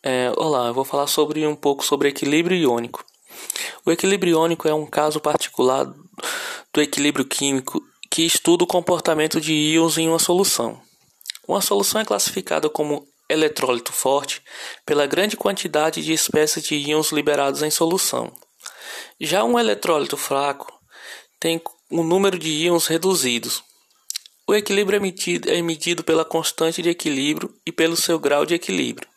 [0.00, 3.04] É, olá, eu vou falar sobre um pouco sobre equilíbrio iônico.
[3.84, 5.92] O equilíbrio iônico é um caso particular
[6.72, 10.80] do equilíbrio químico que estuda o comportamento de íons em uma solução.
[11.48, 14.40] Uma solução é classificada como eletrólito forte
[14.86, 18.32] pela grande quantidade de espécies de íons liberados em solução.
[19.20, 20.72] Já um eletrólito fraco
[21.40, 21.60] tem
[21.90, 23.64] um número de íons reduzidos.
[24.46, 28.54] O equilíbrio é medido, é medido pela constante de equilíbrio e pelo seu grau de
[28.54, 29.08] equilíbrio.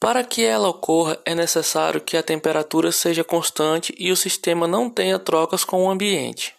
[0.00, 4.88] Para que ela ocorra, é necessário que a temperatura seja constante e o sistema não
[4.88, 6.56] tenha trocas com o ambiente.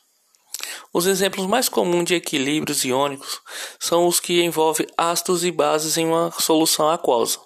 [0.93, 3.41] Os exemplos mais comuns de equilíbrios iônicos
[3.79, 7.39] são os que envolvem ácidos e bases em uma solução aquosa.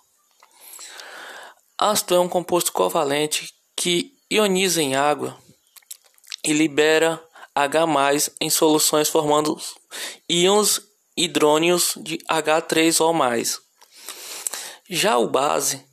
[1.77, 5.37] Ácido é um composto covalente que ioniza em água
[6.43, 7.23] e libera
[7.55, 9.57] H+ em soluções formando
[10.27, 10.81] íons
[11.15, 13.64] hidrônios de H3O+.
[14.89, 15.83] Já o base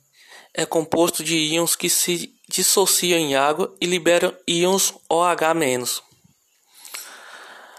[0.53, 6.03] é composto de íons que se dissociam em água e liberam íons OH-.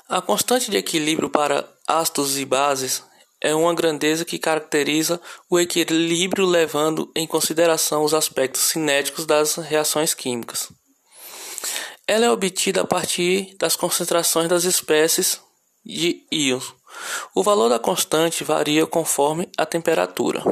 [0.09, 3.03] A constante de equilíbrio para ácidos e bases
[3.41, 10.15] é uma grandeza que caracteriza o equilíbrio levando em consideração os aspectos cinéticos das reações
[10.15, 10.69] químicas.
[12.09, 15.41] Ela é obtida a partir das concentrações das espécies
[15.85, 16.75] de íons.
[17.35, 20.43] O valor da constante varia conforme a temperatura.